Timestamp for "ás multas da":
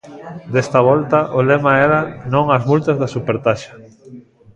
2.55-3.11